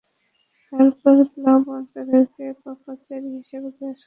[0.73, 3.99] তারপর প্লাবন তাদেরকে পাপাচারী হিসাবে গ্রাস করে।